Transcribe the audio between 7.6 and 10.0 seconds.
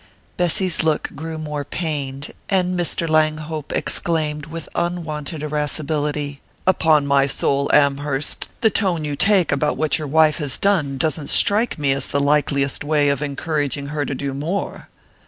Amherst, the tone you take about what